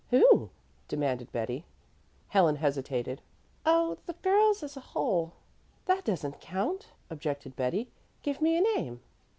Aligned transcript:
"Who?" 0.09 0.49
demanded 0.87 1.31
Betty. 1.31 1.63
Helen 2.29 2.55
hesitated. 2.55 3.21
"Oh, 3.67 3.99
the 4.07 4.13
girls 4.13 4.63
as 4.63 4.75
a 4.75 4.79
whole." 4.79 5.33
"That 5.85 6.03
doesn't 6.05 6.41
count," 6.41 6.87
objected 7.11 7.55
Betty. 7.55 7.87
"Give 8.23 8.41
me 8.41 8.57
a 8.57 8.61
name." 8.61 9.01